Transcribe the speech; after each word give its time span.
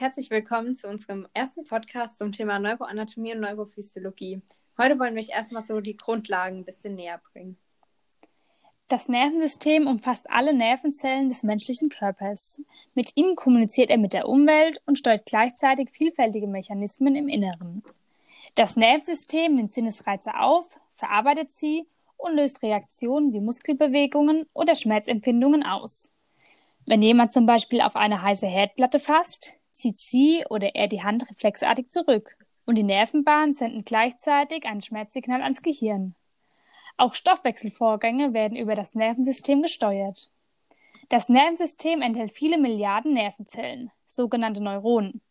Herzlich 0.00 0.30
willkommen 0.30 0.74
zu 0.74 0.88
unserem 0.88 1.28
ersten 1.34 1.66
Podcast 1.66 2.16
zum 2.16 2.32
Thema 2.32 2.58
Neuroanatomie 2.58 3.34
und 3.34 3.40
Neurophysiologie. 3.40 4.40
Heute 4.78 4.98
wollen 4.98 5.14
wir 5.14 5.20
euch 5.20 5.28
erstmal 5.28 5.62
so 5.62 5.78
die 5.82 5.98
Grundlagen 5.98 6.60
ein 6.60 6.64
bisschen 6.64 6.94
näher 6.94 7.20
bringen. 7.30 7.58
Das 8.88 9.08
Nervensystem 9.08 9.86
umfasst 9.86 10.30
alle 10.30 10.54
Nervenzellen 10.54 11.28
des 11.28 11.42
menschlichen 11.42 11.90
Körpers. 11.90 12.62
Mit 12.94 13.12
ihm 13.14 13.36
kommuniziert 13.36 13.90
er 13.90 13.98
mit 13.98 14.14
der 14.14 14.26
Umwelt 14.26 14.80
und 14.86 14.96
steuert 14.96 15.26
gleichzeitig 15.26 15.90
vielfältige 15.90 16.46
Mechanismen 16.46 17.14
im 17.14 17.28
Inneren. 17.28 17.82
Das 18.54 18.76
Nervensystem 18.76 19.54
nimmt 19.54 19.70
Sinnesreize 19.70 20.34
auf, 20.34 20.80
verarbeitet 20.94 21.52
sie 21.52 21.86
und 22.16 22.36
löst 22.36 22.62
Reaktionen 22.62 23.34
wie 23.34 23.40
Muskelbewegungen 23.40 24.46
oder 24.54 24.74
Schmerzempfindungen 24.76 25.62
aus. 25.62 26.10
Wenn 26.86 27.02
jemand 27.02 27.34
zum 27.34 27.44
Beispiel 27.44 27.82
auf 27.82 27.96
eine 27.96 28.22
heiße 28.22 28.46
Herdplatte 28.46 28.98
fasst, 28.98 29.59
zieht 29.80 29.98
sie 29.98 30.44
oder 30.48 30.74
er 30.74 30.86
die 30.88 31.02
Hand 31.02 31.28
reflexartig 31.30 31.90
zurück 31.90 32.36
und 32.66 32.76
die 32.76 32.82
Nervenbahnen 32.82 33.54
senden 33.54 33.84
gleichzeitig 33.84 34.66
ein 34.66 34.80
Schmerzsignal 34.80 35.42
ans 35.42 35.62
Gehirn. 35.62 36.14
Auch 36.96 37.14
Stoffwechselvorgänge 37.14 38.34
werden 38.34 38.56
über 38.56 38.74
das 38.74 38.94
Nervensystem 38.94 39.62
gesteuert. 39.62 40.30
Das 41.08 41.28
Nervensystem 41.28 42.02
enthält 42.02 42.30
viele 42.30 42.58
Milliarden 42.58 43.14
Nervenzellen, 43.14 43.90
sogenannte 44.06 44.60
Neuronen. 44.60 45.22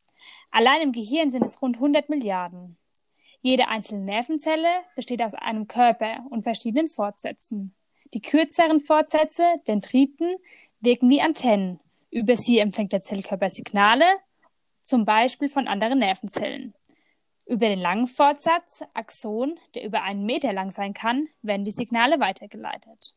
Allein 0.51 0.81
im 0.81 0.91
Gehirn 0.91 1.31
sind 1.31 1.45
es 1.45 1.61
rund 1.61 1.77
100 1.77 2.09
Milliarden. 2.09 2.77
Jede 3.41 3.67
einzelne 3.67 4.03
Nervenzelle 4.03 4.67
besteht 4.95 5.21
aus 5.21 5.33
einem 5.33 5.67
Körper 5.67 6.25
und 6.29 6.43
verschiedenen 6.43 6.89
Fortsätzen. 6.89 7.73
Die 8.13 8.21
kürzeren 8.21 8.81
Fortsätze, 8.81 9.43
Dendriten, 9.67 10.35
wirken 10.81 11.09
wie 11.09 11.21
Antennen. 11.21 11.79
Über 12.11 12.35
sie 12.35 12.57
empfängt 12.57 12.91
der 12.91 13.01
Zellkörper 13.01 13.49
Signale, 13.49 14.05
zum 14.89 15.05
Beispiel 15.05 15.49
von 15.49 15.67
anderen 15.67 15.99
Nervenzellen. 15.99 16.73
Über 17.45 17.67
den 17.67 17.79
langen 17.79 18.07
Fortsatz, 18.07 18.83
Axon, 18.95 19.59
der 19.75 19.85
über 19.85 20.01
einen 20.01 20.25
Meter 20.25 20.51
lang 20.51 20.71
sein 20.71 20.95
kann, 20.95 21.27
werden 21.43 21.63
die 21.63 21.71
Signale 21.71 22.19
weitergeleitet. 22.19 23.15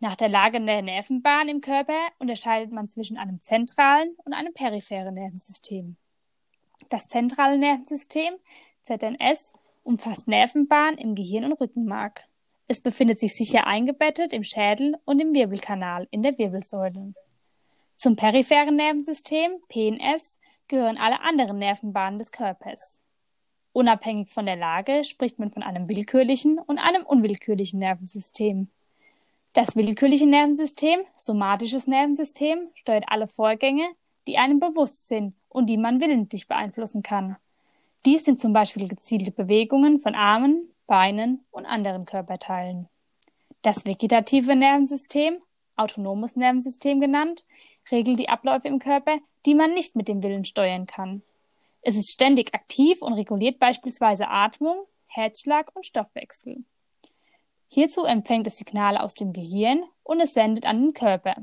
Nach 0.00 0.16
der 0.16 0.28
Lage 0.28 0.60
der 0.60 0.82
Nervenbahn 0.82 1.48
im 1.48 1.60
Körper 1.60 1.98
unterscheidet 2.18 2.72
man 2.72 2.88
zwischen 2.88 3.16
einem 3.16 3.40
zentralen 3.40 4.16
und 4.24 4.32
einem 4.32 4.52
peripheren 4.52 5.14
Nervensystem. 5.14 5.96
Das 6.88 7.06
zentrale 7.06 7.58
Nervensystem, 7.58 8.34
ZNS, 8.82 9.52
umfasst 9.84 10.26
Nervenbahnen 10.26 10.98
im 10.98 11.14
Gehirn 11.14 11.44
und 11.44 11.60
Rückenmark. 11.60 12.24
Es 12.66 12.80
befindet 12.80 13.20
sich 13.20 13.36
sicher 13.36 13.68
eingebettet 13.68 14.32
im 14.32 14.42
Schädel 14.42 14.96
und 15.04 15.20
im 15.20 15.32
Wirbelkanal 15.32 16.08
in 16.10 16.22
der 16.22 16.36
Wirbelsäule. 16.38 17.14
Zum 17.96 18.16
peripheren 18.16 18.74
Nervensystem, 18.74 19.52
PNS, 19.68 20.40
gehören 20.72 20.96
alle 20.96 21.20
anderen 21.20 21.58
Nervenbahnen 21.58 22.18
des 22.18 22.32
Körpers. 22.32 22.98
Unabhängig 23.74 24.30
von 24.30 24.46
der 24.46 24.56
Lage 24.56 25.04
spricht 25.04 25.38
man 25.38 25.50
von 25.50 25.62
einem 25.62 25.86
willkürlichen 25.86 26.58
und 26.58 26.78
einem 26.78 27.04
unwillkürlichen 27.04 27.78
Nervensystem. 27.78 28.68
Das 29.52 29.76
willkürliche 29.76 30.26
Nervensystem, 30.26 31.00
somatisches 31.14 31.86
Nervensystem, 31.86 32.70
steuert 32.72 33.04
alle 33.08 33.26
Vorgänge, 33.26 33.84
die 34.26 34.38
einem 34.38 34.60
bewusst 34.60 35.08
sind 35.08 35.34
und 35.50 35.68
die 35.68 35.76
man 35.76 36.00
willentlich 36.00 36.48
beeinflussen 36.48 37.02
kann. 37.02 37.36
Dies 38.06 38.24
sind 38.24 38.40
zum 38.40 38.54
Beispiel 38.54 38.88
gezielte 38.88 39.30
Bewegungen 39.30 40.00
von 40.00 40.14
Armen, 40.14 40.70
Beinen 40.86 41.44
und 41.50 41.66
anderen 41.66 42.06
Körperteilen. 42.06 42.88
Das 43.60 43.84
vegetative 43.84 44.56
Nervensystem, 44.56 45.36
autonomes 45.76 46.34
Nervensystem 46.34 46.98
genannt, 46.98 47.46
regelt 47.90 48.18
die 48.18 48.30
Abläufe 48.30 48.68
im 48.68 48.78
Körper, 48.78 49.18
die 49.46 49.54
man 49.54 49.74
nicht 49.74 49.96
mit 49.96 50.08
dem 50.08 50.22
Willen 50.22 50.44
steuern 50.44 50.86
kann. 50.86 51.22
Es 51.82 51.96
ist 51.96 52.10
ständig 52.10 52.54
aktiv 52.54 53.02
und 53.02 53.14
reguliert 53.14 53.58
beispielsweise 53.58 54.28
Atmung, 54.28 54.86
Herzschlag 55.06 55.74
und 55.74 55.86
Stoffwechsel. 55.86 56.64
Hierzu 57.68 58.04
empfängt 58.04 58.46
es 58.46 58.58
Signale 58.58 59.02
aus 59.02 59.14
dem 59.14 59.32
Gehirn 59.32 59.82
und 60.04 60.20
es 60.20 60.34
sendet 60.34 60.66
an 60.66 60.82
den 60.82 60.94
Körper. 60.94 61.36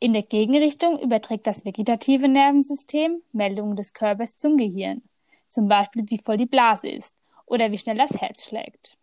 In 0.00 0.12
der 0.12 0.22
Gegenrichtung 0.22 1.00
überträgt 1.00 1.46
das 1.46 1.64
vegetative 1.64 2.28
Nervensystem 2.28 3.22
Meldungen 3.32 3.74
des 3.74 3.92
Körpers 3.92 4.36
zum 4.36 4.56
Gehirn, 4.56 5.02
zum 5.48 5.66
Beispiel 5.66 6.04
wie 6.08 6.18
voll 6.18 6.36
die 6.36 6.46
Blase 6.46 6.88
ist 6.88 7.16
oder 7.46 7.72
wie 7.72 7.78
schnell 7.78 7.96
das 7.96 8.20
Herz 8.20 8.46
schlägt. 8.46 8.96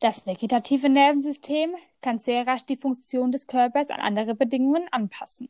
Das 0.00 0.26
vegetative 0.26 0.88
Nervensystem 0.88 1.74
kann 2.02 2.18
sehr 2.18 2.46
rasch 2.46 2.66
die 2.66 2.76
Funktion 2.76 3.30
des 3.30 3.46
Körpers 3.46 3.90
an 3.90 4.00
andere 4.00 4.34
Bedingungen 4.34 4.86
anpassen. 4.90 5.48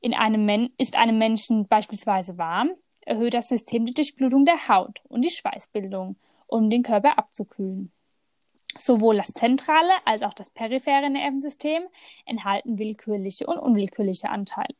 In 0.00 0.14
einem 0.14 0.44
Men 0.44 0.70
ist 0.78 0.96
einem 0.96 1.18
Menschen 1.18 1.66
beispielsweise 1.68 2.38
warm, 2.38 2.70
erhöht 3.00 3.34
das 3.34 3.48
System 3.48 3.86
die 3.86 3.94
Durchblutung 3.94 4.44
der 4.44 4.68
Haut 4.68 5.00
und 5.08 5.22
die 5.22 5.30
Schweißbildung, 5.30 6.16
um 6.46 6.70
den 6.70 6.82
Körper 6.82 7.18
abzukühlen. 7.18 7.92
Sowohl 8.78 9.16
das 9.16 9.32
zentrale 9.32 9.92
als 10.04 10.22
auch 10.22 10.34
das 10.34 10.50
periphere 10.50 11.08
Nervensystem 11.08 11.82
enthalten 12.26 12.78
willkürliche 12.78 13.46
und 13.46 13.58
unwillkürliche 13.58 14.28
Anteile. 14.28 14.76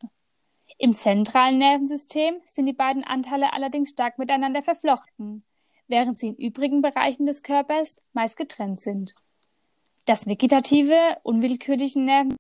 Im 0.79 0.93
zentralen 0.93 1.59
Nervensystem 1.59 2.37
sind 2.47 2.67
die 2.67 2.75
beiden 2.75 3.05
Anteile 3.05 3.55
allerdings 3.55 3.91
stark 3.91 4.19
miteinander 4.19 4.63
verflochten, 4.63 5.45
während 5.89 6.19
sie 6.19 6.29
in 6.29 6.37
übrigen 6.37 6.83
Bereichen 6.83 7.25
des 7.25 7.43
Körpers 7.43 8.03
meist 8.13 8.37
getrennt 8.37 8.81
sind. 8.81 9.15
Das 10.05 10.27
vegetative, 10.27 11.19
unwillkürliche 11.23 12.01
Nervensystem 12.01 12.37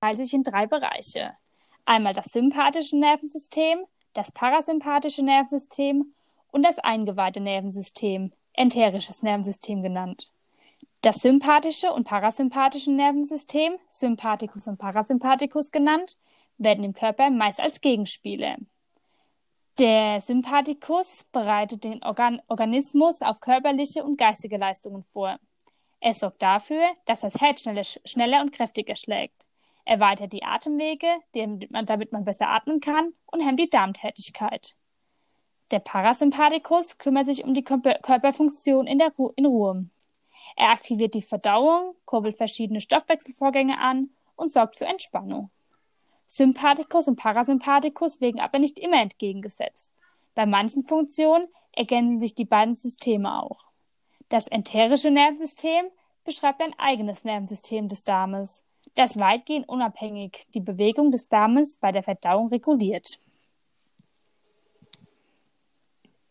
teilt 0.00 0.18
sich 0.18 0.34
in 0.34 0.44
drei 0.44 0.66
Bereiche. 0.66 1.36
Einmal 1.88 2.14
das 2.14 2.26
sympathische 2.26 2.96
Nervensystem, 2.96 3.78
das 4.12 4.32
parasympathische 4.32 5.24
Nervensystem 5.24 6.12
und 6.50 6.64
das 6.64 6.80
eingeweihte 6.80 7.40
Nervensystem, 7.40 8.32
enterisches 8.54 9.22
Nervensystem 9.22 9.82
genannt. 9.84 10.32
Das 11.02 11.18
sympathische 11.18 11.92
und 11.92 12.02
parasympathische 12.02 12.90
Nervensystem, 12.90 13.76
Sympathikus 13.88 14.66
und 14.66 14.78
Parasympathikus 14.78 15.70
genannt, 15.70 16.18
werden 16.58 16.82
im 16.82 16.92
Körper 16.92 17.30
meist 17.30 17.60
als 17.60 17.80
Gegenspiele. 17.80 18.56
Der 19.78 20.20
Sympathikus 20.20 21.24
bereitet 21.30 21.84
den 21.84 22.02
Organ 22.02 22.42
Organismus 22.48 23.22
auf 23.22 23.38
körperliche 23.38 24.02
und 24.02 24.16
geistige 24.18 24.56
Leistungen 24.56 25.04
vor. 25.04 25.38
Er 26.00 26.14
sorgt 26.14 26.42
dafür, 26.42 26.82
dass 27.04 27.20
das 27.20 27.40
Herz 27.40 27.60
schneller, 27.60 27.84
schneller 27.84 28.40
und 28.40 28.50
kräftiger 28.50 28.96
schlägt 28.96 29.46
erweitert 29.86 30.32
die 30.32 30.42
Atemwege, 30.44 31.06
damit 31.32 32.12
man 32.12 32.24
besser 32.24 32.50
atmen 32.50 32.80
kann 32.80 33.14
und 33.26 33.40
hemmt 33.40 33.60
die 33.60 33.70
Darmtätigkeit. 33.70 34.76
Der 35.70 35.78
Parasympathikus 35.78 36.98
kümmert 36.98 37.26
sich 37.26 37.44
um 37.44 37.54
die 37.54 37.64
Körperfunktion 37.64 38.86
in, 38.86 38.98
der 38.98 39.12
Ru 39.16 39.32
in 39.36 39.46
Ruhe. 39.46 39.88
Er 40.56 40.70
aktiviert 40.70 41.14
die 41.14 41.22
Verdauung, 41.22 41.94
kurbelt 42.04 42.36
verschiedene 42.36 42.80
Stoffwechselvorgänge 42.80 43.78
an 43.78 44.10
und 44.36 44.52
sorgt 44.52 44.76
für 44.76 44.86
Entspannung. 44.86 45.50
Sympathikus 46.26 47.08
und 47.08 47.16
Parasympathikus 47.16 48.20
wirken 48.20 48.40
aber 48.40 48.58
nicht 48.58 48.78
immer 48.78 49.00
entgegengesetzt. 49.00 49.90
Bei 50.34 50.46
manchen 50.46 50.84
Funktionen 50.84 51.48
ergänzen 51.72 52.18
sich 52.18 52.34
die 52.34 52.44
beiden 52.44 52.74
Systeme 52.74 53.42
auch. 53.42 53.70
Das 54.28 54.48
enterische 54.48 55.10
Nervensystem 55.10 55.86
beschreibt 56.24 56.60
ein 56.60 56.76
eigenes 56.78 57.22
Nervensystem 57.22 57.86
des 57.86 58.02
Darmes 58.02 58.65
das 58.96 59.18
weitgehend 59.18 59.68
unabhängig 59.68 60.46
die 60.54 60.60
Bewegung 60.60 61.10
des 61.10 61.28
Darmes 61.28 61.76
bei 61.76 61.92
der 61.92 62.02
Verdauung 62.02 62.48
reguliert. 62.48 63.20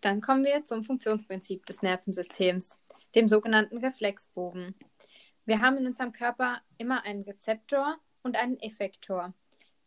Dann 0.01 0.19
kommen 0.19 0.43
wir 0.43 0.63
zum 0.65 0.83
Funktionsprinzip 0.83 1.65
des 1.65 1.81
Nervensystems, 1.81 2.79
dem 3.13 3.27
sogenannten 3.27 3.77
Reflexbogen. 3.77 4.75
Wir 5.45 5.61
haben 5.61 5.77
in 5.77 5.87
unserem 5.87 6.11
Körper 6.11 6.61
immer 6.77 7.03
einen 7.03 7.23
Rezeptor 7.23 7.97
und 8.23 8.35
einen 8.35 8.59
Effektor. 8.59 9.33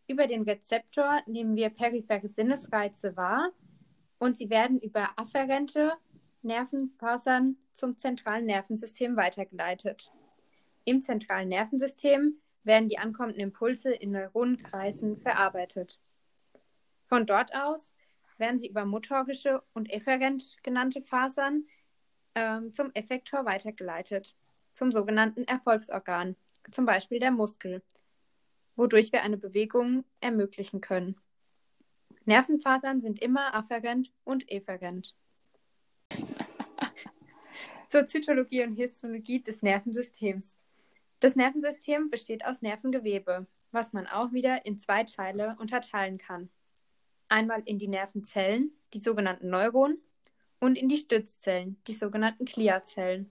Über 0.06 0.26
den 0.26 0.42
Rezeptor 0.42 1.20
nehmen 1.26 1.56
wir 1.56 1.70
periphere 1.70 2.28
Sinnesreize 2.28 3.16
wahr 3.16 3.50
und 4.19 4.36
sie 4.36 4.50
werden 4.50 4.81
über 4.81 5.10
afferente 5.16 5.92
Nervenfasern 6.42 7.56
zum 7.74 7.96
zentralen 7.98 8.46
Nervensystem 8.46 9.16
weitergeleitet. 9.16 10.12
Im 10.84 11.02
zentralen 11.02 11.48
Nervensystem 11.48 12.40
werden 12.69 12.88
die 12.88 12.99
ankommenden 12.99 13.41
Impulse 13.41 13.93
in 13.93 14.12
Neuronenkreisen 14.12 15.17
verarbeitet. 15.17 15.99
Von 17.03 17.26
dort 17.26 17.53
aus 17.55 17.93
werden 18.37 18.59
sie 18.61 18.69
über 18.69 18.85
motorische 18.85 19.62
und 19.73 19.91
efferent 19.91 20.56
genannte 20.62 21.03
Fasern 21.03 21.67
ähm, 22.37 22.73
zum 22.73 22.93
Effektor 22.94 23.44
weitergeleitet, 23.47 24.37
zum 24.75 24.93
sogenannten 24.93 25.44
Erfolgsorgan, 25.44 26.37
zum 26.70 26.85
Beispiel 26.85 27.19
der 27.19 27.31
Muskel, 27.32 27.82
wodurch 28.76 29.11
wir 29.12 29.23
eine 29.23 29.38
Bewegung 29.38 30.05
ermöglichen 30.20 30.81
können. 30.81 31.17
Nervenfasern 32.26 33.00
sind 33.00 33.19
immer 33.20 33.55
afferent 33.55 34.12
und 34.25 34.49
efferent. 34.50 35.17
Zur 37.88 38.06
Zytologie 38.06 38.62
und 38.65 38.75
Histologie 38.75 39.43
des 39.43 39.62
Nervensystems. 39.62 40.57
Das 41.20 41.35
Nervensystem 41.35 42.11
besteht 42.11 42.44
aus 42.44 42.62
Nervengewebe, 42.62 43.47
was 43.73 43.93
man 43.93 44.06
auch 44.06 44.32
wieder 44.32 44.65
in 44.65 44.79
zwei 44.79 45.05
Teile 45.05 45.56
unterteilen 45.59 46.19
kann. 46.19 46.50
einmal 47.31 47.62
in 47.67 47.79
die 47.79 47.88
Nervenzellen, 47.88 48.73
die 48.94 49.00
sogenannten 49.00 49.50
Neuronen, 49.50 49.99
und 50.61 50.76
in 50.76 50.88
die 50.88 50.97
Stützzellen, 50.97 51.81
die 51.87 51.93
sogenannten 51.93 52.44
Gliazellen. 52.44 53.31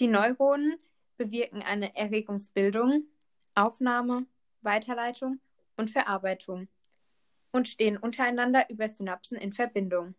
Die 0.00 0.08
Neuronen 0.08 0.78
bewirken 1.16 1.62
eine 1.62 1.94
Erregungsbildung, 1.96 3.04
Aufnahme, 3.54 4.26
Weiterleitung 4.62 5.40
und 5.76 5.90
Verarbeitung 5.90 6.68
und 7.52 7.68
stehen 7.68 7.96
untereinander 7.96 8.68
über 8.70 8.88
Synapsen 8.88 9.36
in 9.36 9.52
Verbindung. 9.52 10.14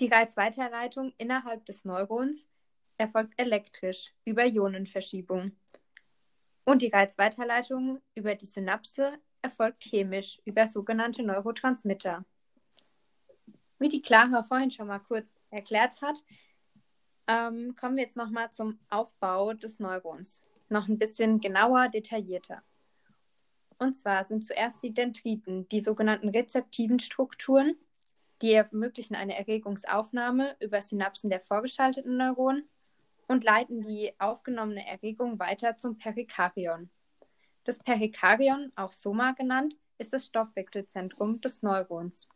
Die 0.00 0.08
Reizweiterleitung 0.08 1.12
innerhalb 1.18 1.64
des 1.66 1.84
Neurons 1.84 2.48
erfolgt 2.98 3.34
elektrisch 3.36 4.12
über 4.24 4.44
Ionenverschiebung 4.44 5.52
und 6.64 6.82
die 6.82 6.88
Reizweiterleitung 6.88 8.00
über 8.16 8.34
die 8.34 8.46
Synapse 8.46 9.18
erfolgt 9.40 9.84
chemisch 9.84 10.40
über 10.44 10.66
sogenannte 10.66 11.22
Neurotransmitter. 11.22 12.24
Wie 13.78 13.88
die 13.88 14.02
Clara 14.02 14.42
vorhin 14.42 14.72
schon 14.72 14.88
mal 14.88 14.98
kurz 14.98 15.32
erklärt 15.50 16.02
hat, 16.02 16.24
ähm, 17.28 17.76
kommen 17.76 17.96
wir 17.96 18.02
jetzt 18.02 18.16
nochmal 18.16 18.50
zum 18.50 18.80
Aufbau 18.90 19.52
des 19.52 19.78
Neurons. 19.78 20.42
Noch 20.68 20.88
ein 20.88 20.98
bisschen 20.98 21.40
genauer, 21.40 21.88
detaillierter. 21.88 22.62
Und 23.78 23.96
zwar 23.96 24.24
sind 24.24 24.44
zuerst 24.44 24.82
die 24.82 24.92
Dendriten, 24.92 25.68
die 25.68 25.80
sogenannten 25.80 26.30
rezeptiven 26.30 26.98
Strukturen, 26.98 27.76
die 28.42 28.52
ermöglichen 28.52 29.14
eine 29.14 29.36
Erregungsaufnahme 29.38 30.56
über 30.58 30.82
Synapsen 30.82 31.30
der 31.30 31.40
vorgeschalteten 31.40 32.16
Neuronen 32.16 32.68
und 33.26 33.44
leiten 33.44 33.82
die 33.82 34.12
aufgenommene 34.18 34.86
Erregung 34.86 35.38
weiter 35.38 35.76
zum 35.76 35.98
Perikardion. 35.98 36.90
Das 37.64 37.78
Perikardion, 37.78 38.72
auch 38.76 38.92
Soma 38.92 39.32
genannt, 39.32 39.76
ist 39.98 40.12
das 40.12 40.26
Stoffwechselzentrum 40.26 41.40
des 41.40 41.62
Neurons. 41.62 42.28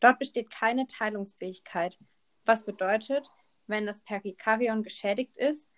Dort 0.00 0.18
besteht 0.18 0.50
keine 0.50 0.86
Teilungsfähigkeit, 0.86 1.98
was 2.44 2.64
bedeutet, 2.64 3.28
wenn 3.66 3.86
das 3.86 4.00
Perikardion 4.00 4.82
geschädigt 4.82 5.36
ist, 5.36 5.68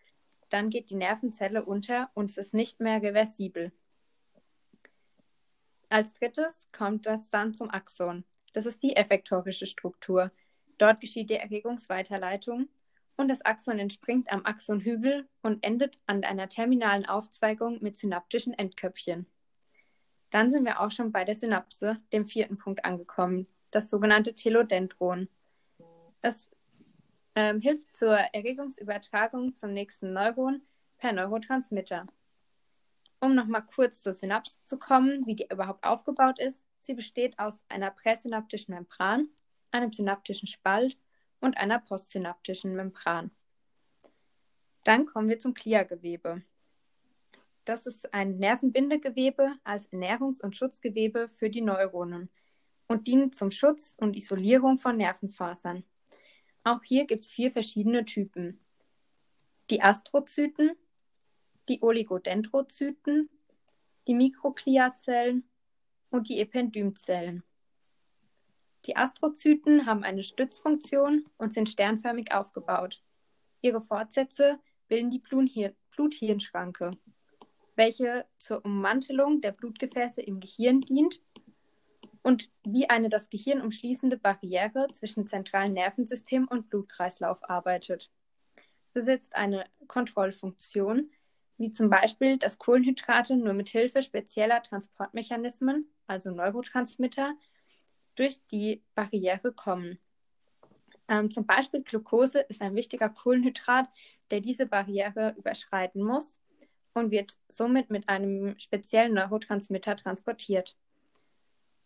dann 0.50 0.70
geht 0.70 0.90
die 0.90 0.96
Nervenzelle 0.96 1.64
unter 1.64 2.10
und 2.14 2.30
es 2.30 2.36
ist 2.38 2.54
nicht 2.54 2.80
mehr 2.80 3.02
reversibel. 3.02 3.72
Als 5.88 6.12
drittes 6.12 6.66
kommt 6.72 7.06
das 7.06 7.30
dann 7.30 7.52
zum 7.52 7.70
Axon. 7.70 8.24
Das 8.52 8.66
ist 8.66 8.82
die 8.82 8.94
effektorische 8.94 9.66
Struktur. 9.66 10.30
Dort 10.78 11.00
geschieht 11.00 11.30
die 11.30 11.34
Erregungsweiterleitung 11.34 12.68
und 13.20 13.28
das 13.28 13.42
Axon 13.42 13.78
entspringt 13.78 14.32
am 14.32 14.44
Axonhügel 14.46 15.28
und 15.42 15.62
endet 15.62 15.98
an 16.06 16.24
einer 16.24 16.48
terminalen 16.48 17.06
Aufzweigung 17.06 17.82
mit 17.82 17.96
synaptischen 17.96 18.54
Endköpfchen. 18.54 19.26
Dann 20.30 20.50
sind 20.50 20.64
wir 20.64 20.80
auch 20.80 20.90
schon 20.90 21.12
bei 21.12 21.24
der 21.24 21.34
Synapse, 21.34 21.94
dem 22.12 22.24
vierten 22.24 22.56
Punkt, 22.56 22.84
angekommen, 22.84 23.46
das 23.70 23.90
sogenannte 23.90 24.34
Telodendron. 24.34 25.28
Es 26.22 26.50
ähm, 27.34 27.60
hilft 27.60 27.96
zur 27.96 28.14
Erregungsübertragung 28.16 29.56
zum 29.56 29.72
nächsten 29.72 30.12
Neuron 30.12 30.62
per 30.98 31.12
Neurotransmitter. 31.12 32.06
Um 33.20 33.34
nochmal 33.34 33.66
kurz 33.66 34.02
zur 34.02 34.14
Synapse 34.14 34.64
zu 34.64 34.78
kommen, 34.78 35.26
wie 35.26 35.36
die 35.36 35.48
überhaupt 35.50 35.84
aufgebaut 35.84 36.38
ist. 36.38 36.64
Sie 36.80 36.94
besteht 36.94 37.38
aus 37.38 37.62
einer 37.68 37.90
präsynaptischen 37.90 38.74
Membran, 38.74 39.28
einem 39.72 39.92
synaptischen 39.92 40.48
Spalt 40.48 40.96
und 41.40 41.56
einer 41.56 41.78
postsynaptischen 41.78 42.74
Membran. 42.74 43.30
Dann 44.84 45.06
kommen 45.06 45.28
wir 45.28 45.38
zum 45.38 45.54
Gliagewebe. 45.54 46.42
Das 47.64 47.86
ist 47.86 48.12
ein 48.14 48.38
Nervenbindegewebe 48.38 49.56
als 49.64 49.92
Ernährungs- 49.92 50.42
und 50.42 50.56
Schutzgewebe 50.56 51.28
für 51.28 51.50
die 51.50 51.60
Neuronen 51.60 52.30
und 52.88 53.06
dient 53.06 53.36
zum 53.36 53.50
Schutz 53.50 53.94
und 53.98 54.16
Isolierung 54.16 54.78
von 54.78 54.96
Nervenfasern. 54.96 55.84
Auch 56.64 56.82
hier 56.82 57.06
gibt 57.06 57.24
es 57.24 57.32
vier 57.32 57.50
verschiedene 57.52 58.04
Typen. 58.04 58.60
Die 59.70 59.82
Astrozyten, 59.82 60.72
die 61.68 61.82
Oligodendrozyten, 61.82 63.30
die 64.08 64.14
Mikrogliazellen 64.14 65.48
und 66.10 66.28
die 66.28 66.40
Ependymzellen. 66.40 67.44
Die 68.86 68.96
Astrozyten 68.96 69.86
haben 69.86 70.04
eine 70.04 70.24
Stützfunktion 70.24 71.26
und 71.36 71.52
sind 71.52 71.68
sternförmig 71.68 72.32
aufgebaut. 72.32 73.02
Ihre 73.60 73.80
Fortsätze 73.80 74.58
bilden 74.88 75.10
die 75.10 75.22
Bluthirnschranke, 75.90 76.92
welche 77.76 78.24
zur 78.38 78.64
Ummantelung 78.64 79.40
der 79.40 79.52
Blutgefäße 79.52 80.22
im 80.22 80.40
Gehirn 80.40 80.80
dient 80.80 81.20
und 82.22 82.50
wie 82.64 82.88
eine 82.88 83.08
das 83.08 83.28
Gehirn 83.30 83.60
umschließende 83.60 84.16
Barriere 84.16 84.88
zwischen 84.92 85.26
zentralen 85.26 85.72
Nervensystem 85.72 86.48
und 86.48 86.68
Blutkreislauf 86.68 87.48
arbeitet. 87.48 88.10
Es 88.84 88.90
besitzt 88.92 89.36
eine 89.36 89.66
Kontrollfunktion, 89.86 91.10
wie 91.58 91.70
zum 91.70 91.90
Beispiel, 91.90 92.38
dass 92.38 92.58
Kohlenhydrate 92.58 93.36
nur 93.36 93.52
mit 93.52 93.68
Hilfe 93.68 94.02
spezieller 94.02 94.62
Transportmechanismen, 94.62 95.90
also 96.06 96.30
Neurotransmitter, 96.30 97.34
durch 98.20 98.46
die 98.48 98.82
Barriere 98.94 99.52
kommen. 99.52 99.98
Ähm, 101.08 101.30
zum 101.30 101.46
Beispiel 101.46 101.82
Glucose 101.82 102.40
ist 102.40 102.60
ein 102.60 102.74
wichtiger 102.76 103.08
Kohlenhydrat, 103.08 103.88
der 104.30 104.40
diese 104.40 104.66
Barriere 104.66 105.34
überschreiten 105.38 106.02
muss 106.02 106.38
und 106.92 107.10
wird 107.10 107.38
somit 107.48 107.88
mit 107.88 108.08
einem 108.10 108.58
speziellen 108.58 109.14
Neurotransmitter 109.14 109.96
transportiert. 109.96 110.76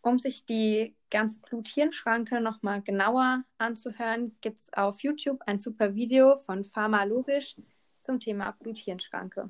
Um 0.01 0.19
sich 0.19 0.45
die 0.45 0.93
ganze 1.09 1.39
Blut-Hirn-Schranke 1.39 2.41
nochmal 2.41 2.81
genauer 2.81 3.43
anzuhören, 3.57 4.35
gibt 4.41 4.59
es 4.59 4.73
auf 4.73 5.01
YouTube 5.01 5.41
ein 5.47 5.57
super 5.57 5.95
Video 5.95 6.35
von 6.35 6.65
Pharmalogisch 6.65 7.55
zum 8.01 8.19
Thema 8.19 8.51
Blut-Hirn-Schranke. 8.59 9.49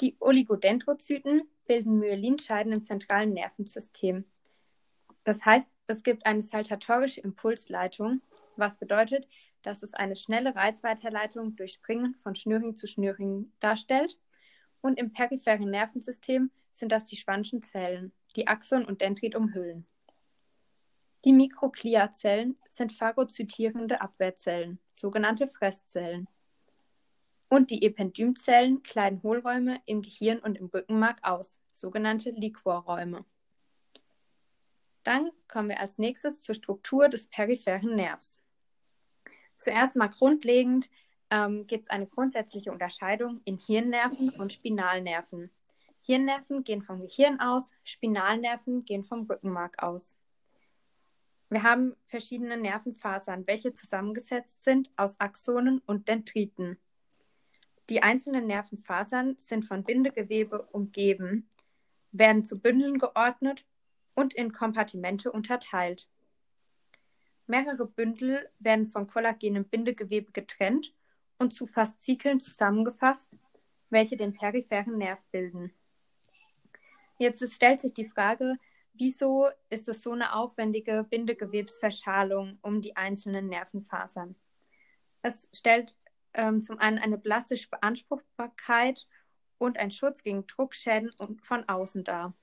Die 0.00 0.16
Oligodendrozyten 0.20 1.42
bilden 1.66 1.98
Myelinscheiden 1.98 2.72
im 2.72 2.82
zentralen 2.82 3.34
Nervensystem. 3.34 4.24
Das 5.28 5.44
heißt, 5.44 5.70
es 5.88 6.02
gibt 6.02 6.24
eine 6.24 6.40
saltatorische 6.40 7.20
Impulsleitung, 7.20 8.22
was 8.56 8.78
bedeutet, 8.78 9.28
dass 9.60 9.82
es 9.82 9.92
eine 9.92 10.16
schnelle 10.16 10.56
Reizweiterleitung 10.56 11.54
durch 11.54 11.74
Springen 11.74 12.14
von 12.14 12.34
Schnürring 12.34 12.74
zu 12.76 12.86
Schnürring 12.86 13.52
darstellt. 13.60 14.18
Und 14.80 14.98
im 14.98 15.12
peripheren 15.12 15.68
Nervensystem 15.68 16.50
sind 16.72 16.92
das 16.92 17.04
die 17.04 17.18
Schwannschen 17.18 17.62
Zellen 17.62 18.12
die 18.36 18.46
Axon 18.46 18.86
und 18.86 19.02
Dendrit 19.02 19.36
umhüllen. 19.36 19.86
Die 21.26 21.34
Mikrogliazellen 21.34 22.56
sind 22.70 22.94
phagozytierende 22.94 24.00
Abwehrzellen, 24.00 24.78
sogenannte 24.94 25.46
Fresszellen. 25.46 26.26
Und 27.50 27.70
die 27.70 27.84
Ependymzellen 27.84 28.82
kleiden 28.82 29.22
Hohlräume 29.22 29.82
im 29.84 30.00
Gehirn 30.00 30.38
und 30.38 30.56
im 30.56 30.68
Rückenmark 30.68 31.18
aus, 31.22 31.60
sogenannte 31.70 32.30
Liquorräume. 32.30 33.26
Dann 35.02 35.30
kommen 35.48 35.68
wir 35.68 35.80
als 35.80 35.98
nächstes 35.98 36.40
zur 36.40 36.54
Struktur 36.54 37.08
des 37.08 37.28
peripheren 37.28 37.94
Nervs. 37.94 38.40
Zuerst 39.58 39.96
mal 39.96 40.08
grundlegend 40.08 40.88
ähm, 41.30 41.66
gibt 41.66 41.84
es 41.84 41.90
eine 41.90 42.06
grundsätzliche 42.06 42.72
Unterscheidung 42.72 43.40
in 43.44 43.56
Hirnnerven 43.56 44.30
und 44.30 44.52
Spinalnerven. 44.52 45.50
Hirnnerven 46.00 46.64
gehen 46.64 46.82
vom 46.82 47.00
Gehirn 47.00 47.40
aus, 47.40 47.72
Spinalnerven 47.84 48.84
gehen 48.84 49.04
vom 49.04 49.26
Rückenmark 49.26 49.82
aus. 49.82 50.16
Wir 51.50 51.62
haben 51.62 51.96
verschiedene 52.04 52.56
Nervenfasern, 52.56 53.46
welche 53.46 53.72
zusammengesetzt 53.72 54.62
sind 54.62 54.90
aus 54.96 55.18
Axonen 55.18 55.80
und 55.86 56.08
Dendriten. 56.08 56.78
Die 57.88 58.02
einzelnen 58.02 58.46
Nervenfasern 58.46 59.36
sind 59.38 59.64
von 59.64 59.82
Bindegewebe 59.82 60.62
umgeben, 60.72 61.48
werden 62.12 62.44
zu 62.44 62.60
Bündeln 62.60 62.98
geordnet 62.98 63.64
und 64.18 64.34
in 64.34 64.50
Kompartimente 64.50 65.30
unterteilt. 65.30 66.08
Mehrere 67.46 67.86
Bündel 67.86 68.50
werden 68.58 68.84
von 68.84 69.06
kollagenem 69.06 69.64
Bindegewebe 69.64 70.32
getrennt 70.32 70.92
und 71.38 71.52
zu 71.52 71.68
Faszikeln 71.68 72.40
zusammengefasst, 72.40 73.30
welche 73.90 74.16
den 74.16 74.32
peripheren 74.32 74.98
Nerv 74.98 75.24
bilden. 75.30 75.72
Jetzt 77.18 77.54
stellt 77.54 77.80
sich 77.80 77.94
die 77.94 78.08
Frage, 78.08 78.56
wieso 78.92 79.50
ist 79.70 79.88
es 79.88 80.02
so 80.02 80.10
eine 80.10 80.34
aufwendige 80.34 81.06
Bindegewebsverschalung 81.08 82.58
um 82.60 82.80
die 82.80 82.96
einzelnen 82.96 83.46
Nervenfasern? 83.46 84.34
Es 85.22 85.48
stellt 85.52 85.94
ähm, 86.34 86.64
zum 86.64 86.80
einen 86.80 86.98
eine 86.98 87.18
plastische 87.18 87.68
Beanspruchbarkeit 87.68 89.06
und 89.58 89.78
einen 89.78 89.92
Schutz 89.92 90.24
gegen 90.24 90.44
Druckschäden 90.48 91.10
von 91.44 91.68
außen 91.68 92.02
dar. 92.02 92.34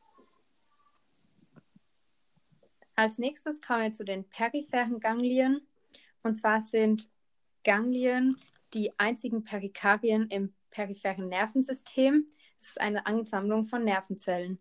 Als 2.96 3.18
nächstes 3.18 3.62
kommen 3.62 3.84
wir 3.84 3.92
zu 3.92 4.06
den 4.06 4.24
peripheren 4.30 5.00
Ganglien. 5.00 5.68
Und 6.24 6.38
zwar 6.38 6.62
sind 6.62 7.10
Ganglien 7.64 8.38
die 8.74 8.98
einzigen 8.98 9.44
Perikarien 9.44 10.28
im 10.30 10.54
peripheren 10.72 11.28
Nervensystem. 11.28 12.28
Es 12.58 12.70
ist 12.70 12.82
eine 12.82 13.06
Ansammlung 13.06 13.66
von 13.66 13.84
Nervenzellen. 13.84 14.60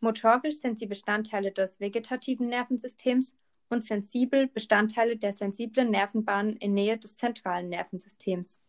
Motorisch 0.00 0.60
sind 0.60 0.78
sie 0.78 0.86
Bestandteile 0.86 1.52
des 1.52 1.80
vegetativen 1.80 2.46
Nervensystems 2.46 3.36
und 3.68 3.84
sensibel 3.84 4.48
Bestandteile 4.48 5.16
der 5.16 5.32
sensiblen 5.32 5.90
Nervenbahnen 5.90 6.56
in 6.56 6.72
Nähe 6.72 6.96
des 6.96 7.16
zentralen 7.16 7.68
Nervensystems. 7.68 8.62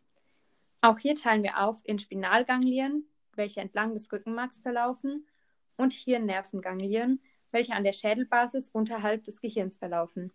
Auch 0.81 0.99
hier 0.99 1.15
teilen 1.15 1.43
wir 1.43 1.61
auf 1.61 1.81
in 1.83 1.99
Spinalganglien, 1.99 3.05
welche 3.35 3.61
entlang 3.61 3.93
des 3.93 4.11
Rückenmarks 4.11 4.59
verlaufen, 4.59 5.25
und 5.77 5.93
Hirnnervenganglien, 5.93 7.21
welche 7.51 7.73
an 7.73 7.83
der 7.83 7.93
Schädelbasis 7.93 8.69
unterhalb 8.69 9.23
des 9.23 9.41
Gehirns 9.41 9.77
verlaufen. 9.77 10.31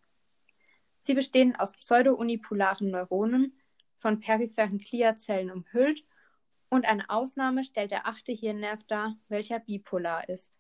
Sie 1.00 1.14
bestehen 1.14 1.54
aus 1.56 1.72
pseudounipolaren 1.72 2.90
Neuronen, 2.90 3.60
von 3.98 4.20
peripheren 4.20 4.78
Gliazellen 4.78 5.50
umhüllt 5.50 6.04
und 6.68 6.86
eine 6.86 7.08
Ausnahme 7.08 7.64
stellt 7.64 7.90
der 7.90 8.06
achte 8.06 8.32
Hirnnerv 8.32 8.82
dar, 8.84 9.16
welcher 9.28 9.60
bipolar 9.60 10.28
ist. 10.28 10.58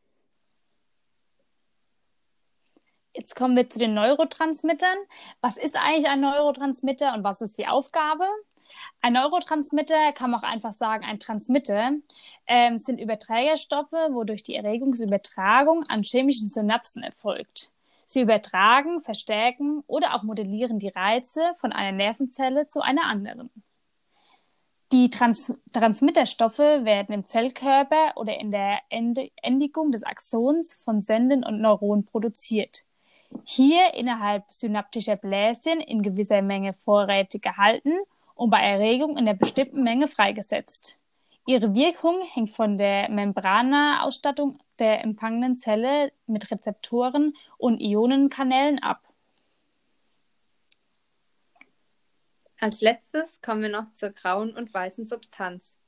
Jetzt 3.16 3.36
kommen 3.36 3.56
wir 3.56 3.70
zu 3.70 3.78
den 3.78 3.94
Neurotransmittern. 3.94 4.96
Was 5.40 5.56
ist 5.56 5.76
eigentlich 5.76 6.08
ein 6.08 6.20
Neurotransmitter 6.20 7.14
und 7.14 7.22
was 7.22 7.40
ist 7.40 7.58
die 7.58 7.66
Aufgabe? 7.66 8.26
Ein 9.00 9.14
Neurotransmitter 9.14 10.12
kann 10.12 10.30
man 10.30 10.40
auch 10.40 10.48
einfach 10.48 10.72
sagen, 10.72 11.04
ein 11.04 11.18
Transmitter 11.18 11.92
ähm, 12.46 12.78
sind 12.78 13.00
Überträgerstoffe, 13.00 13.92
wodurch 13.92 14.42
die 14.42 14.54
Erregungsübertragung 14.54 15.84
an 15.88 16.02
chemischen 16.02 16.48
Synapsen 16.48 17.02
erfolgt. 17.02 17.70
Sie 18.06 18.20
übertragen, 18.20 19.00
verstärken 19.00 19.82
oder 19.86 20.14
auch 20.14 20.22
modellieren 20.22 20.78
die 20.78 20.88
Reize 20.88 21.40
von 21.56 21.72
einer 21.72 21.96
Nervenzelle 21.96 22.68
zu 22.68 22.80
einer 22.80 23.06
anderen. 23.06 23.50
Die 24.92 25.10
Trans 25.10 25.52
Transmitterstoffe 25.72 26.58
werden 26.58 27.14
im 27.14 27.26
Zellkörper 27.26 28.12
oder 28.16 28.38
in 28.38 28.52
der 28.52 28.78
Endigung 28.90 29.90
des 29.90 30.02
Axons 30.02 30.74
von 30.74 31.00
Senden 31.00 31.44
und 31.44 31.60
Neuronen 31.60 32.04
produziert 32.04 32.84
hier 33.44 33.94
innerhalb 33.94 34.44
synaptischer 34.52 35.16
Bläschen 35.16 35.80
in 35.80 36.02
gewisser 36.02 36.42
Menge 36.42 36.74
vorrätig 36.74 37.42
gehalten 37.42 37.92
und 38.34 38.50
bei 38.50 38.60
Erregung 38.60 39.12
in 39.12 39.28
einer 39.28 39.34
bestimmten 39.34 39.82
Menge 39.82 40.08
freigesetzt. 40.08 40.98
Ihre 41.46 41.74
Wirkung 41.74 42.22
hängt 42.32 42.50
von 42.50 42.78
der 42.78 43.10
Membrana-Ausstattung 43.10 44.58
der 44.78 45.04
empfangenen 45.04 45.56
Zelle 45.56 46.12
mit 46.26 46.50
Rezeptoren 46.50 47.34
und 47.58 47.80
Ionenkanälen 47.80 48.82
ab. 48.82 49.02
Als 52.58 52.80
letztes 52.80 53.42
kommen 53.42 53.62
wir 53.62 53.68
noch 53.68 53.92
zur 53.92 54.10
grauen 54.10 54.56
und 54.56 54.72
weißen 54.72 55.04
Substanz. 55.04 55.78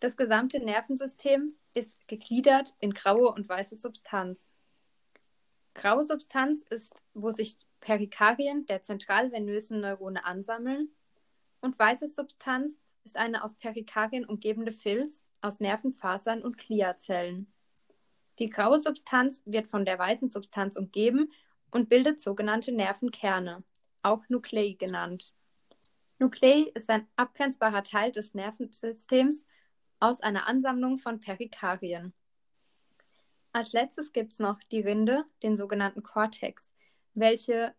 Das 0.00 0.16
gesamte 0.16 0.60
Nervensystem 0.60 1.52
ist 1.74 2.08
gegliedert 2.08 2.74
in 2.80 2.92
graue 2.92 3.32
und 3.32 3.48
weiße 3.48 3.76
Substanz. 3.76 4.52
Graue 5.74 6.04
Substanz 6.04 6.62
ist, 6.70 6.94
wo 7.12 7.32
sich 7.32 7.58
Perikarien 7.80 8.64
der 8.64 8.82
zentralvenösen 8.82 9.80
Neurone 9.80 10.24
ansammeln. 10.24 10.88
Und 11.60 11.78
weiße 11.78 12.08
Substanz 12.08 12.78
ist 13.04 13.16
eine 13.16 13.44
aus 13.44 13.54
Perikarien 13.54 14.24
umgebende 14.24 14.72
Filz 14.72 15.28
aus 15.40 15.60
Nervenfasern 15.60 16.42
und 16.42 16.58
Gliazellen. 16.58 17.52
Die 18.38 18.50
graue 18.50 18.78
Substanz 18.78 19.42
wird 19.46 19.66
von 19.66 19.84
der 19.84 19.98
weißen 19.98 20.28
Substanz 20.28 20.76
umgeben 20.76 21.32
und 21.70 21.88
bildet 21.88 22.20
sogenannte 22.20 22.72
Nervenkerne, 22.72 23.64
auch 24.02 24.28
Nuklei 24.28 24.76
genannt. 24.78 25.32
Nuklei 26.18 26.70
ist 26.74 26.90
ein 26.90 27.06
abgrenzbarer 27.16 27.82
Teil 27.82 28.12
des 28.12 28.34
Nervensystems 28.34 29.46
aus 30.00 30.20
einer 30.20 30.46
Ansammlung 30.46 30.98
von 30.98 31.20
Perikarien. 31.20 32.12
Als 33.52 33.72
letztes 33.72 34.12
gibt 34.12 34.32
es 34.32 34.38
noch 34.38 34.62
die 34.70 34.80
Rinde, 34.80 35.24
den 35.42 35.56
sogenannten 35.56 36.02
Cortex, 36.02 36.68
welche 37.14 37.74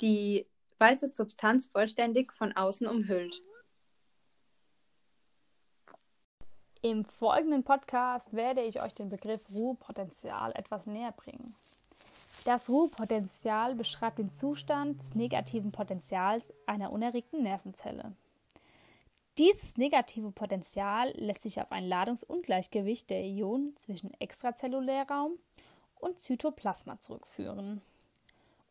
die 0.00 0.48
weiße 0.82 1.06
Substanz 1.06 1.68
vollständig 1.68 2.32
von 2.32 2.50
außen 2.56 2.88
umhüllt. 2.88 3.40
Im 6.80 7.04
folgenden 7.04 7.62
Podcast 7.62 8.32
werde 8.32 8.62
ich 8.62 8.82
euch 8.82 8.92
den 8.92 9.08
Begriff 9.08 9.48
Ruhepotenzial 9.48 10.50
etwas 10.56 10.86
näher 10.86 11.12
bringen. 11.12 11.54
Das 12.44 12.68
Ruhepotenzial 12.68 13.76
beschreibt 13.76 14.18
den 14.18 14.34
Zustand 14.34 15.00
des 15.00 15.14
negativen 15.14 15.70
Potenzials 15.70 16.52
einer 16.66 16.90
unerregten 16.90 17.44
Nervenzelle. 17.44 18.16
Dieses 19.38 19.76
negative 19.76 20.32
Potential 20.32 21.12
lässt 21.14 21.44
sich 21.44 21.60
auf 21.60 21.70
ein 21.70 21.86
Ladungsungleichgewicht 21.86 23.08
der 23.08 23.22
Ionen 23.22 23.76
zwischen 23.76 24.12
Extrazellulärraum 24.20 25.38
und 26.00 26.18
Zytoplasma 26.18 26.98
zurückführen. 26.98 27.82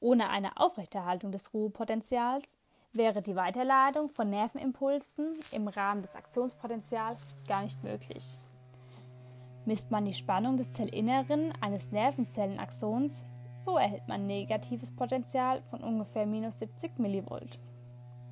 Ohne 0.02 0.30
eine 0.32 0.58
Aufrechterhaltung 0.58 1.32
des 1.32 1.54
Ruhepotentials 1.54 2.56
wäre 2.92 3.22
die 3.22 3.36
Weiterleitung 3.36 4.10
von 4.10 4.32
Nervenimpulsen 4.32 5.36
im 5.52 5.68
Rahmen 5.68 6.02
des 6.02 6.16
Aktionspotentials 6.16 7.20
gar 7.48 7.62
nicht 7.62 7.82
möglich. 7.84 8.26
Misst 9.66 9.92
man 9.92 10.06
die 10.06 10.16
Spannung 10.16 10.58
des 10.58 10.74
Zellinneren 10.74 11.54
eines 11.62 11.92
Nervenzellenaxons, 11.92 13.26
so 13.60 13.78
erhält 13.78 14.08
man 14.08 14.26
negatives 14.26 14.92
Potential 14.92 15.62
von 15.70 15.82
ungefähr 15.82 16.26
minus 16.26 16.58
70 16.58 16.98
mV. 16.98 17.40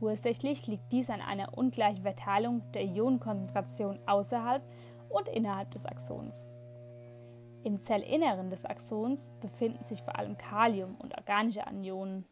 Ursächlich 0.01 0.65
liegt 0.65 0.91
dies 0.91 1.11
an 1.11 1.21
einer 1.21 1.55
ungleichen 1.55 2.01
Verteilung 2.01 2.63
der 2.73 2.83
Ionenkonzentration 2.83 3.99
außerhalb 4.07 4.63
und 5.09 5.29
innerhalb 5.29 5.69
des 5.69 5.85
Axons. 5.85 6.47
Im 7.63 7.81
Zellinneren 7.81 8.49
des 8.49 8.63
Axons 8.63 9.29
befinden 9.41 9.83
sich 9.83 10.01
vor 10.01 10.17
allem 10.17 10.37
Kalium 10.37 10.95
und 10.95 11.17
organische 11.17 11.67
Anionen. 11.67 12.25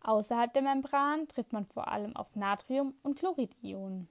Außerhalb 0.00 0.52
der 0.52 0.62
Membran 0.62 1.28
trifft 1.28 1.52
man 1.52 1.66
vor 1.66 1.88
allem 1.88 2.16
auf 2.16 2.34
Natrium- 2.34 2.94
und 3.02 3.18
Chloridionen. 3.18 4.08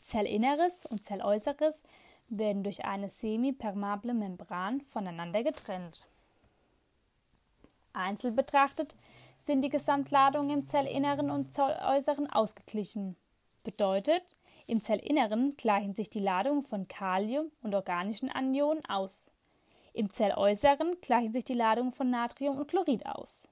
Zellinneres 0.00 0.86
und 0.86 1.04
Zelläußeres 1.04 1.82
werden 2.28 2.62
durch 2.62 2.84
eine 2.84 3.10
semipermeable 3.10 4.14
Membran 4.14 4.80
voneinander 4.82 5.42
getrennt. 5.42 6.06
Einzeln 7.92 8.36
betrachtet 8.36 8.94
sind 9.42 9.62
die 9.62 9.68
Gesamtladungen 9.68 10.50
im 10.50 10.66
Zellinneren 10.66 11.30
und 11.30 11.52
Zelläußeren 11.52 12.30
ausgeglichen. 12.30 13.16
Bedeutet, 13.64 14.22
im 14.66 14.80
Zellinneren 14.80 15.56
gleichen 15.56 15.94
sich 15.94 16.08
die 16.08 16.20
Ladungen 16.20 16.62
von 16.62 16.88
Kalium 16.88 17.50
und 17.62 17.74
organischen 17.74 18.30
Anionen 18.30 18.84
aus. 18.86 19.32
Im 19.92 20.10
Zelläußeren 20.10 21.00
gleichen 21.00 21.32
sich 21.32 21.44
die 21.44 21.54
Ladungen 21.54 21.92
von 21.92 22.10
Natrium 22.10 22.58
und 22.58 22.68
Chlorid 22.68 23.06
aus. 23.06 23.48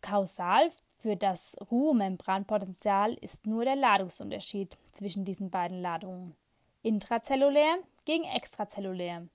Kausal 0.00 0.70
für 0.96 1.16
das 1.16 1.56
Ruhemembranpotential 1.70 3.14
ist 3.14 3.46
nur 3.46 3.64
der 3.64 3.76
Ladungsunterschied 3.76 4.76
zwischen 4.92 5.24
diesen 5.24 5.50
beiden 5.50 5.80
Ladungen. 5.80 6.36
Intrazellulär 6.82 7.78
gegen 8.04 8.24
extrazellulär 8.24 9.28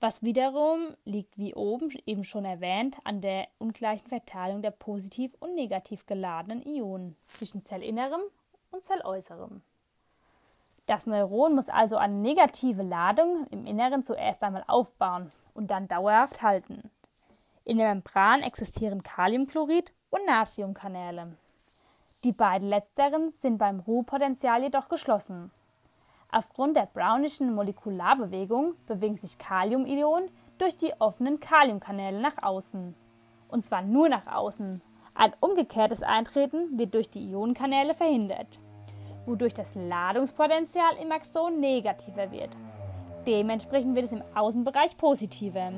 was 0.00 0.22
wiederum 0.22 0.96
liegt, 1.04 1.36
wie 1.38 1.54
oben 1.54 1.92
eben 2.06 2.22
schon 2.22 2.44
erwähnt, 2.44 2.96
an 3.04 3.20
der 3.20 3.48
ungleichen 3.58 4.06
Verteilung 4.06 4.62
der 4.62 4.70
positiv 4.70 5.34
und 5.40 5.54
negativ 5.54 6.06
geladenen 6.06 6.64
Ionen 6.64 7.16
zwischen 7.26 7.64
Zellinnerem 7.64 8.20
und 8.70 8.84
Zelläußerem. 8.84 9.62
Das 10.88 11.06
Neuron 11.06 11.54
muss 11.54 11.68
also 11.68 11.98
eine 11.98 12.14
negative 12.14 12.80
Ladung 12.80 13.46
im 13.50 13.66
Inneren 13.66 14.06
zuerst 14.06 14.42
einmal 14.42 14.64
aufbauen 14.66 15.28
und 15.52 15.70
dann 15.70 15.86
dauerhaft 15.86 16.40
halten. 16.40 16.90
In 17.64 17.76
der 17.76 17.88
Membran 17.90 18.40
existieren 18.40 19.02
Kaliumchlorid 19.02 19.92
und 20.08 20.24
Natriumkanäle. 20.26 21.36
Die 22.24 22.32
beiden 22.32 22.70
letzteren 22.70 23.30
sind 23.32 23.58
beim 23.58 23.80
Ruhepotential 23.80 24.62
jedoch 24.62 24.88
geschlossen. 24.88 25.50
Aufgrund 26.32 26.74
der 26.74 26.86
brownischen 26.86 27.54
Molekularbewegung 27.54 28.72
bewegen 28.86 29.18
sich 29.18 29.36
Kaliumionen 29.36 30.30
durch 30.56 30.78
die 30.78 30.98
offenen 30.98 31.38
Kaliumkanäle 31.38 32.18
nach 32.18 32.42
außen. 32.42 32.94
Und 33.48 33.66
zwar 33.66 33.82
nur 33.82 34.08
nach 34.08 34.26
außen. 34.26 34.80
Ein 35.14 35.34
umgekehrtes 35.40 36.02
Eintreten 36.02 36.78
wird 36.78 36.94
durch 36.94 37.10
die 37.10 37.30
Ionenkanäle 37.30 37.92
verhindert, 37.92 38.58
wodurch 39.28 39.54
das 39.54 39.74
Ladungspotenzial 39.74 40.96
im 41.00 41.12
Axon 41.12 41.60
negativer 41.60 42.32
wird. 42.32 42.50
Dementsprechend 43.26 43.94
wird 43.94 44.06
es 44.06 44.12
im 44.12 44.22
Außenbereich 44.34 44.96
positiver. 44.96 45.72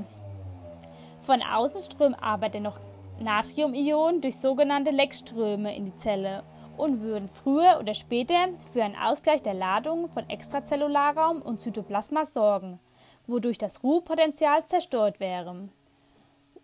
Von 1.22 1.42
außen 1.42 1.82
strömen 1.82 2.14
aber 2.14 2.48
dennoch 2.48 2.78
Natriumionen 3.18 4.20
durch 4.20 4.38
sogenannte 4.38 4.92
Leckströme 4.92 5.76
in 5.76 5.86
die 5.86 5.96
Zelle 5.96 6.44
und 6.76 7.00
würden 7.00 7.28
früher 7.28 7.78
oder 7.78 7.94
später 7.94 8.48
für 8.72 8.82
einen 8.82 8.96
Ausgleich 8.96 9.42
der 9.42 9.54
Ladung 9.54 10.08
von 10.08 10.28
Extrazellularraum 10.30 11.42
und 11.42 11.60
Zytoplasma 11.60 12.24
sorgen, 12.24 12.78
wodurch 13.26 13.58
das 13.58 13.82
Ruhepotential 13.82 14.64
zerstört 14.66 15.20
wäre. 15.20 15.68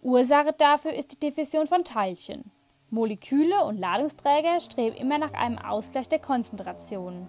Ursache 0.03 0.55
dafür 0.57 0.95
ist 0.95 1.13
die 1.13 1.19
Diffusion 1.19 1.67
von 1.67 1.85
Teilchen. 1.85 2.51
Moleküle 2.91 3.65
und 3.65 3.79
Ladungsträger 3.79 4.61
streben 4.61 4.97
immer 4.97 5.19
nach 5.19 5.33
einem 5.33 5.59
Ausgleich 5.59 6.09
der 6.09 6.21
Konzentration. 6.21 7.29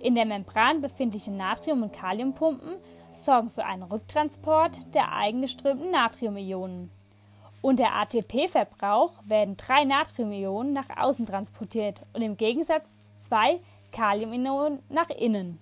In 0.00 0.14
der 0.14 0.26
Membran 0.26 0.80
befindliche 0.80 1.30
Natrium- 1.30 1.82
und 1.82 1.92
Kaliumpumpen 1.92 2.76
sorgen 3.12 3.50
für 3.50 3.64
einen 3.64 3.84
Rücktransport 3.84 4.94
der 4.94 5.12
eigengeströmten 5.12 5.90
Natriumionen. 5.90 6.90
Und 7.62 7.78
der 7.78 7.94
ATP-Verbrauch 7.94 9.12
werden 9.24 9.56
drei 9.56 9.84
Natriumionen 9.84 10.72
nach 10.72 10.90
außen 10.96 11.26
transportiert 11.26 12.02
und 12.12 12.22
im 12.22 12.36
Gegensatz 12.36 12.88
zu 13.00 13.16
zwei 13.16 13.60
Kaliumionen 13.92 14.80
nach 14.88 15.08
innen. 15.10 15.58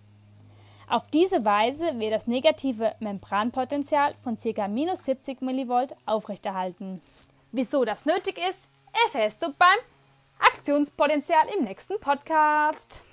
Auf 0.88 1.06
diese 1.08 1.44
Weise 1.44 2.00
wird 2.00 2.12
das 2.12 2.26
negative 2.26 2.96
Membranpotential 2.99 4.14
von 4.25 4.37
ca. 4.37 4.66
minus 4.66 5.04
70 5.04 5.40
mV 5.40 5.87
aufrechterhalten. 6.06 7.00
Wieso 7.52 7.84
das 7.84 8.06
nötig 8.06 8.40
ist, 8.49 8.66
erfährst 9.04 9.42
du 9.42 9.52
beim 9.52 9.78
Aktionspotenzial 10.38 11.47
im 11.56 11.64
nächsten 11.64 11.99
Podcast. 12.00 13.04